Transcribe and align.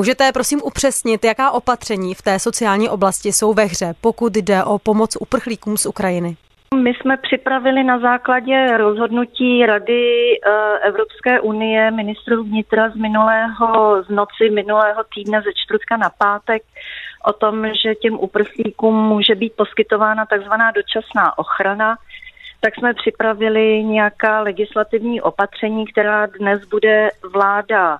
Můžete 0.00 0.32
prosím 0.32 0.60
upřesnit, 0.64 1.24
jaká 1.24 1.50
opatření 1.50 2.14
v 2.14 2.22
té 2.22 2.38
sociální 2.38 2.88
oblasti 2.88 3.32
jsou 3.32 3.54
ve 3.54 3.64
hře, 3.64 3.94
pokud 4.00 4.36
jde 4.36 4.64
o 4.64 4.78
pomoc 4.78 5.16
uprchlíkům 5.20 5.76
z 5.76 5.86
Ukrajiny? 5.86 6.36
My 6.82 6.94
jsme 6.94 7.16
připravili 7.16 7.84
na 7.84 7.98
základě 7.98 8.76
rozhodnutí 8.76 9.66
Rady 9.66 10.02
eh, 10.32 10.78
Evropské 10.88 11.40
unie 11.40 11.90
ministrů 11.90 12.44
vnitra 12.44 12.90
z 12.90 12.94
minulého, 12.94 14.02
z 14.02 14.08
noci 14.08 14.50
minulého 14.50 15.04
týdne 15.14 15.42
ze 15.42 15.50
čtvrtka 15.54 15.96
na 15.96 16.10
pátek 16.18 16.62
o 17.26 17.32
tom, 17.32 17.66
že 17.82 17.94
těm 17.94 18.14
uprchlíkům 18.14 18.94
může 18.94 19.34
být 19.34 19.52
poskytována 19.56 20.26
takzvaná 20.26 20.70
dočasná 20.70 21.38
ochrana 21.38 21.96
tak 22.60 22.74
jsme 22.74 22.94
připravili 22.94 23.84
nějaká 23.84 24.40
legislativní 24.40 25.20
opatření, 25.20 25.86
která 25.86 26.26
dnes 26.26 26.64
bude 26.64 27.08
vláda 27.32 27.98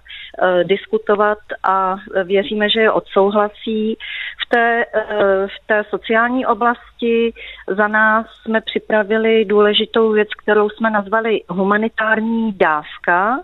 diskutovat 0.65 1.39
a 1.63 1.97
věříme, 2.25 2.71
že 2.71 2.81
je 2.81 2.91
odsouhlasí. 2.93 3.99
V 4.47 4.49
té, 4.49 4.85
e, 4.85 5.47
v 5.47 5.67
té 5.67 5.85
sociální 5.91 6.47
oblasti 6.47 7.33
za 7.69 7.89
nás 7.89 8.27
jsme 8.43 8.61
připravili 8.61 9.45
důležitou 9.45 10.13
věc, 10.13 10.29
kterou 10.43 10.71
jsme 10.71 10.91
nazvali 10.91 11.41
humanitární 11.49 12.53
dávka 12.53 13.39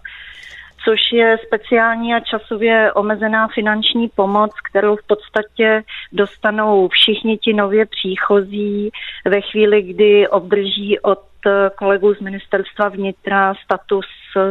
což 0.85 1.01
je 1.13 1.39
speciální 1.47 2.15
a 2.15 2.21
časově 2.21 2.93
omezená 2.93 3.49
finanční 3.55 4.09
pomoc, 4.09 4.53
kterou 4.71 4.97
v 4.97 5.07
podstatě 5.07 5.83
dostanou 6.13 6.89
všichni 6.89 7.39
ti 7.39 7.53
nově 7.53 7.87
příchozí 7.87 8.91
ve 9.25 9.41
chvíli, 9.41 9.83
kdy 9.83 10.29
obdrží 10.29 11.01
od 11.01 11.19
kolegů 11.79 12.15
z 12.15 12.21
ministerstva 12.21 12.89
vnitra 12.89 13.55
status 13.65 14.07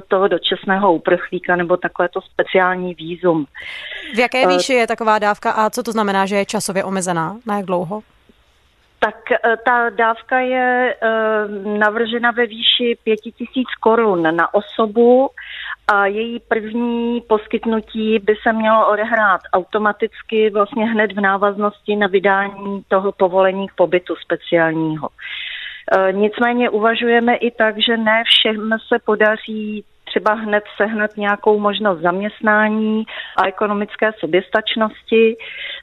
toho 0.07 0.27
dočasného 0.27 0.93
uprchlíka 0.93 1.55
nebo 1.55 1.77
takovéto 1.77 2.21
speciální 2.21 2.93
výzum. 2.93 3.45
V 4.13 4.19
jaké 4.19 4.47
výši 4.47 4.73
je 4.73 4.88
taková 4.88 5.19
dávka 5.19 5.51
a 5.51 5.69
co 5.69 5.83
to 5.83 5.91
znamená, 5.91 6.25
že 6.25 6.35
je 6.35 6.45
časově 6.45 6.83
omezená? 6.83 7.38
Na 7.47 7.57
jak 7.57 7.66
dlouho? 7.66 8.01
Tak 8.99 9.31
eh, 9.31 9.57
ta 9.66 9.89
dávka 9.89 10.39
je 10.39 10.95
eh, 11.01 11.07
navržena 11.77 12.31
ve 12.31 12.45
výši 12.45 12.97
5000 13.03 13.75
korun 13.79 14.35
na 14.35 14.53
osobu 14.53 15.29
a 15.94 16.06
její 16.06 16.39
první 16.39 17.22
poskytnutí 17.22 18.20
by 18.20 18.36
se 18.44 18.53
mělo 18.53 18.92
odehrát 18.92 19.42
automaticky 19.53 20.50
vlastně 20.50 20.86
hned 20.86 21.11
v 21.11 21.22
návaznosti 21.22 21.95
na 21.95 22.08
vydání 22.08 22.84
toho 22.88 23.11
povolení 23.11 23.67
k 23.67 23.75
pobytu 23.75 24.16
speciálního. 24.16 25.09
Eh, 25.92 26.14
nicméně 26.14 26.69
uvažujeme 26.69 27.36
i 27.36 27.52
tak, 27.52 27.75
že 27.88 27.97
ne 27.97 28.23
všem 28.23 28.69
se 28.88 29.00
podaří 29.06 29.84
třeba 30.06 30.34
hned 30.34 30.64
sehnat 30.78 31.17
nějakou 31.17 31.59
možnost 31.59 32.00
zaměstnání 32.00 33.03
a 33.38 33.47
ekonomické 33.47 34.12
soběstačnosti, 34.19 35.38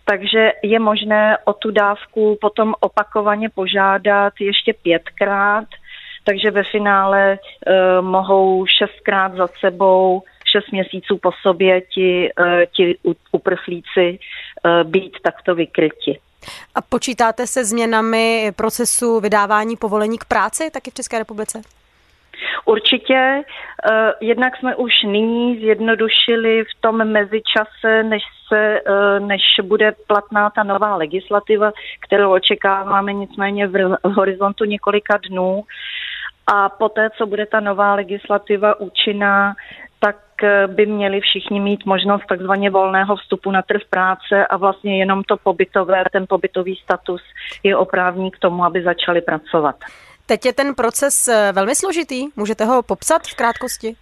takže 0.05 0.53
je 0.63 0.79
možné 0.81 1.39
o 1.45 1.53
tu 1.53 1.71
dávku 1.71 2.39
potom 2.41 2.75
opakovaně 2.81 3.49
požádat 3.49 4.33
ještě 4.41 4.73
pětkrát, 4.83 5.69
takže 6.29 6.51
ve 6.51 6.63
finále 6.65 7.39
uh, 7.39 8.05
mohou 8.05 8.67
šestkrát 8.67 9.35
za 9.35 9.47
sebou 9.61 10.23
šest 10.53 10.73
měsíců 10.73 11.19
po 11.23 11.31
sobě 11.43 11.81
ti, 11.81 12.31
uh, 12.41 12.47
ti 12.77 12.99
uprchlíci 13.33 14.19
uh, 14.19 14.91
být 14.91 15.17
takto 15.23 15.55
vykryti. 15.55 16.19
A 16.75 16.83
počítáte 16.83 17.47
se 17.47 17.65
změnami 17.65 18.53
procesu 18.57 19.21
vydávání 19.21 19.77
povolení 19.77 20.19
k 20.19 20.25
práci 20.25 20.71
taky 20.71 20.91
v 20.91 20.95
České 20.95 21.19
republice? 21.19 21.63
Určitě. 22.65 23.43
Jednak 24.21 24.57
jsme 24.57 24.77
už 24.77 24.93
nyní 25.05 25.59
zjednodušili 25.59 26.65
v 26.65 26.81
tom 26.81 27.05
mezičase, 27.05 28.03
než, 28.03 28.23
se, 28.49 28.81
než 29.19 29.43
bude 29.63 29.93
platná 30.07 30.51
ta 30.51 30.63
nová 30.63 30.97
legislativa, 30.97 31.73
kterou 32.01 32.33
očekáváme 32.33 33.13
nicméně 33.13 33.67
v 33.67 33.99
horizontu 34.03 34.65
několika 34.65 35.19
dnů. 35.29 35.65
A 36.53 36.69
poté, 36.69 37.11
co 37.19 37.27
bude 37.27 37.47
ta 37.47 37.61
nová 37.61 37.95
legislativa 37.95 38.81
účinná, 38.81 39.55
tak 40.01 40.17
eh, 40.43 40.67
by 40.67 40.87
měli 40.87 41.21
všichni 41.21 41.61
mít 41.61 41.87
možnost 41.87 42.23
takzvaně 42.29 42.71
volného 42.71 43.17
vstupu 43.17 43.51
na 43.51 43.63
trh 43.63 43.83
práce 43.91 44.47
a 44.47 44.57
vlastně 44.57 44.99
jenom 44.99 45.23
to 45.23 45.37
pobytové, 45.37 46.05
ten 46.13 46.25
pobytový 46.29 46.77
status 46.85 47.23
je 47.63 47.77
oprávní 47.77 48.31
k 48.31 48.39
tomu, 48.39 48.65
aby 48.65 48.83
začali 48.83 49.21
pracovat. 49.21 49.77
Teď 50.27 50.47
je 50.47 50.53
ten 50.53 50.75
proces 50.75 51.29
eh, 51.29 51.53
velmi 51.53 51.75
složitý, 51.75 52.27
můžete 52.37 52.65
ho 52.65 52.83
popsat 52.83 53.23
v 53.23 53.35
krátkosti? 53.35 53.97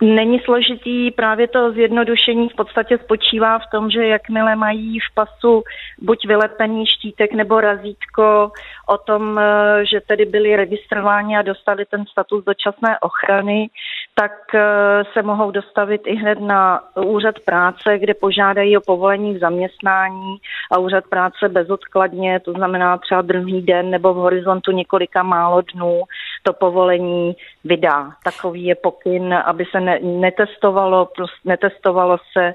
Není 0.00 0.40
složitý, 0.40 1.10
právě 1.10 1.48
to 1.48 1.72
zjednodušení 1.72 2.48
v 2.48 2.54
podstatě 2.54 2.98
spočívá 2.98 3.58
v 3.58 3.70
tom, 3.72 3.90
že 3.90 4.06
jakmile 4.06 4.56
mají 4.56 4.98
v 4.98 5.14
pasu 5.14 5.62
buď 5.98 6.26
vylepený 6.26 6.86
štítek 6.86 7.32
nebo 7.32 7.60
razítko 7.60 8.50
o 8.88 8.98
tom, 8.98 9.38
eh, 9.38 9.86
že 9.86 10.00
tedy 10.00 10.24
byli 10.24 10.56
registrováni 10.56 11.36
a 11.36 11.42
dostali 11.42 11.84
ten 11.84 12.04
status 12.06 12.44
dočasné 12.44 12.98
ochrany, 13.00 13.70
tak 14.14 14.32
eh, 14.54 14.60
se 15.12 15.22
mohou 15.22 15.50
dostavit 15.50 16.00
i 16.06 16.14
hned 16.14 16.40
na 16.40 16.80
úřad 16.96 17.34
práce, 17.38 17.98
kde 17.98 18.14
požádají 18.14 18.76
o 18.76 18.80
povolení 18.86 19.34
k 19.34 19.40
zaměstnání 19.40 20.36
a 20.72 20.78
úřad 20.78 21.04
práce 21.10 21.48
bezodkladně, 21.48 22.40
to 22.40 22.52
znamená 22.52 22.98
třeba 22.98 23.22
druhý 23.22 23.62
den 23.62 23.90
nebo 23.90 24.14
v 24.14 24.16
horizontu 24.16 24.72
několika 24.72 25.22
málo 25.22 25.62
dnů 25.74 26.02
to 26.44 26.52
povolení 26.52 27.36
vydá. 27.64 28.12
Takový 28.24 28.64
je 28.64 28.74
pokyn, 28.74 29.34
aby 29.34 29.64
se 29.70 29.80
ne, 29.80 29.98
netestovalo, 30.02 31.08
prostě 31.16 31.40
netestovalo 31.44 32.18
se 32.32 32.44
eh, 32.44 32.54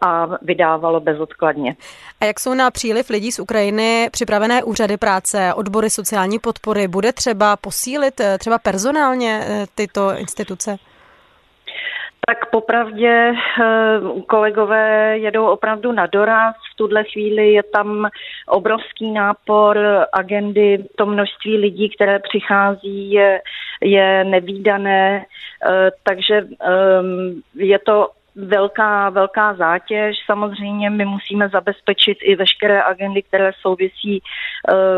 a 0.00 0.28
vydávalo 0.42 1.00
bezodkladně. 1.00 1.76
A 2.20 2.24
jak 2.24 2.40
jsou 2.40 2.54
na 2.54 2.70
příliv 2.70 3.10
lidí 3.10 3.32
z 3.32 3.38
Ukrajiny 3.38 4.08
připravené 4.12 4.62
úřady 4.62 4.96
práce, 4.96 5.54
odbory 5.54 5.90
sociální 5.90 6.38
podpory? 6.38 6.88
Bude 6.88 7.12
třeba 7.12 7.56
posílit 7.56 8.20
eh, 8.20 8.38
třeba 8.38 8.58
personálně 8.58 9.40
eh, 9.42 9.66
tyto 9.74 10.16
instituce? 10.16 10.76
Tak 12.26 12.50
popravdě 12.50 13.32
kolegové 14.26 15.18
jedou 15.18 15.46
opravdu 15.46 15.92
na 15.92 16.06
doraz. 16.06 16.54
V 16.72 16.76
tuhle 16.76 17.04
chvíli 17.04 17.52
je 17.52 17.62
tam 17.62 18.08
obrovský 18.48 19.10
nápor 19.10 19.78
agendy, 20.12 20.84
to 20.96 21.06
množství 21.06 21.56
lidí, 21.56 21.90
které 21.90 22.18
přichází, 22.18 23.12
je, 23.12 23.40
je 23.82 24.24
nevýdané, 24.24 25.24
takže 26.02 26.46
je 27.54 27.78
to 27.78 28.08
velká, 28.36 29.10
velká 29.10 29.54
zátěž. 29.54 30.16
Samozřejmě 30.26 30.90
my 30.90 31.04
musíme 31.04 31.48
zabezpečit 31.48 32.18
i 32.22 32.36
veškeré 32.36 32.82
agendy, 32.82 33.22
které 33.22 33.52
souvisí 33.60 34.22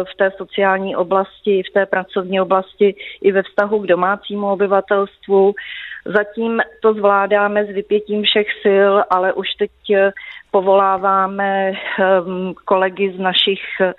v 0.04 0.16
té 0.16 0.30
sociální 0.36 0.97
oblasti, 0.97 1.62
v 1.62 1.72
té 1.72 1.86
pracovní 1.86 2.41
oblasti, 2.41 2.94
i 3.22 3.32
ve 3.32 3.42
vztahu 3.42 3.78
k 3.78 3.86
domácímu 3.86 4.46
obyvatelstvu. 4.46 5.54
Zatím 6.04 6.60
to 6.82 6.94
zvládáme 6.94 7.64
s 7.64 7.69
vypětím 7.69 8.22
všech 8.22 8.46
sil, 8.62 8.92
ale 9.10 9.32
už 9.32 9.48
teď 9.58 9.70
eh, 9.94 10.10
povoláváme 10.50 11.72
ehm, 11.72 12.55
kolegy 12.64 13.12
z 13.16 13.19
našich 13.19 13.62
eh, 13.81 13.93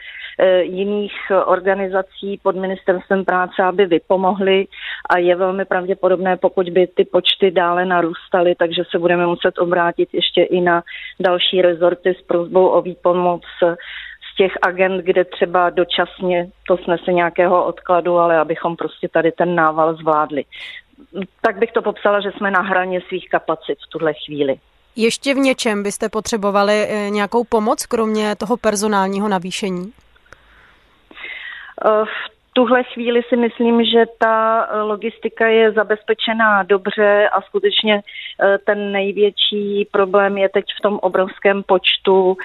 jiných 0.61 1.13
organizací 1.45 2.39
pod 2.43 2.55
ministerstvem 2.55 3.25
práce, 3.25 3.63
aby 3.63 3.85
vypomohli 3.85 4.67
a 5.09 5.17
je 5.17 5.35
velmi 5.35 5.65
pravděpodobné, 5.65 6.37
pokud 6.37 6.69
by 6.69 6.87
ty 6.87 7.05
počty 7.05 7.51
dále 7.51 7.85
narůstaly, 7.85 8.55
takže 8.55 8.83
se 8.91 8.99
budeme 8.99 9.27
muset 9.27 9.57
obrátit 9.57 10.09
ještě 10.13 10.43
i 10.43 10.61
na 10.61 10.83
další 11.19 11.61
rezorty 11.61 12.15
s 12.19 12.21
prozbou 12.21 12.67
o 12.67 12.81
výpomoc 12.81 13.41
z 14.33 14.35
těch 14.37 14.51
agent, 14.61 15.03
kde 15.03 15.25
třeba 15.25 15.69
dočasně 15.69 16.47
to 16.67 16.77
snese 16.77 17.13
nějakého 17.13 17.65
odkladu, 17.65 18.17
ale 18.17 18.37
abychom 18.37 18.75
prostě 18.75 19.07
tady 19.07 19.31
ten 19.31 19.55
nával 19.55 19.95
zvládli 19.95 20.43
tak 21.41 21.57
bych 21.57 21.71
to 21.71 21.81
popsala, 21.81 22.21
že 22.21 22.31
jsme 22.31 22.51
na 22.51 22.61
hraně 22.61 23.01
svých 23.07 23.29
kapacit 23.29 23.77
v 23.87 23.89
tuhle 23.89 24.13
chvíli. 24.25 24.55
Ještě 24.95 25.33
v 25.33 25.37
něčem 25.37 25.83
byste 25.83 26.09
potřebovali 26.09 26.87
eh, 26.89 27.09
nějakou 27.09 27.43
pomoc, 27.43 27.85
kromě 27.85 28.35
toho 28.35 28.57
personálního 28.57 29.29
navýšení? 29.29 29.91
Eh, 31.85 32.05
v 32.05 32.53
tuhle 32.53 32.83
chvíli 32.83 33.21
si 33.29 33.35
myslím, 33.35 33.85
že 33.85 34.05
ta 34.17 34.67
logistika 34.83 35.47
je 35.47 35.71
zabezpečená 35.71 36.63
dobře 36.63 37.29
a 37.29 37.41
skutečně 37.41 38.01
ten 38.65 38.91
největší 38.91 39.87
problém 39.91 40.37
je 40.37 40.49
teď 40.49 40.65
v 40.79 40.81
tom 40.81 40.99
obrovském 41.01 41.63
počtu 41.63 42.37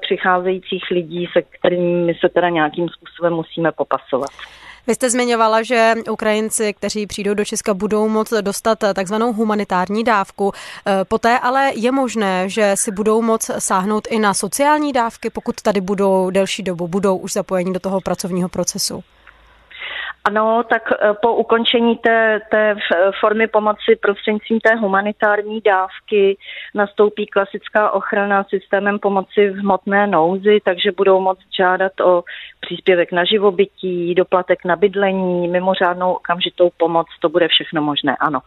přicházejících 0.00 0.84
lidí, 0.90 1.28
se 1.32 1.42
kterými 1.42 2.14
se 2.14 2.28
teda 2.28 2.48
nějakým 2.48 2.88
způsobem 2.88 3.32
musíme 3.32 3.72
popasovat. 3.72 4.30
Vy 4.86 4.94
jste 4.94 5.10
zmiňovala, 5.10 5.62
že 5.62 5.94
Ukrajinci, 6.10 6.72
kteří 6.74 7.06
přijdou 7.06 7.34
do 7.34 7.44
Česka, 7.44 7.74
budou 7.74 8.08
moct 8.08 8.32
dostat 8.40 8.78
takzvanou 8.94 9.32
humanitární 9.32 10.04
dávku. 10.04 10.52
E, 10.86 11.04
poté 11.04 11.38
ale 11.38 11.72
je 11.74 11.92
možné, 11.92 12.48
že 12.48 12.72
si 12.74 12.90
budou 12.90 13.22
moct 13.22 13.50
sáhnout 13.58 14.08
i 14.10 14.18
na 14.18 14.34
sociální 14.34 14.92
dávky, 14.92 15.30
pokud 15.30 15.62
tady 15.62 15.80
budou 15.80 16.30
delší 16.30 16.62
dobu, 16.62 16.88
budou 16.88 17.16
už 17.16 17.32
zapojeni 17.32 17.72
do 17.72 17.80
toho 17.80 18.00
pracovního 18.00 18.48
procesu. 18.48 19.04
Ano, 20.24 20.62
tak 20.68 20.82
eh, 20.92 21.14
po 21.22 21.34
ukončení 21.34 21.96
té, 21.96 22.40
té 22.50 22.76
formy 23.20 23.46
pomoci 23.46 23.96
prostřednictvím 24.02 24.60
té 24.60 24.74
humanitární 24.74 25.60
dávky 25.60 26.36
nastoupí 26.74 27.26
klasická 27.26 27.90
ochrana 27.90 28.44
systémem 28.44 28.98
pomoci 28.98 29.50
v 29.50 29.54
hmotné 29.54 30.06
nouzi, 30.06 30.60
takže 30.64 30.92
budou 30.92 31.20
moct 31.20 31.46
žádat 31.56 32.00
o 32.00 32.24
příspěvek 32.60 33.12
na 33.12 33.24
živobytí, 33.24 34.14
doplatek 34.14 34.64
na 34.64 34.76
bydlení, 34.76 35.48
mimořádnou 35.48 36.12
okamžitou 36.12 36.70
pomoc, 36.76 37.06
to 37.20 37.28
bude 37.28 37.48
všechno 37.48 37.82
možné, 37.82 38.16
ano. 38.16 38.40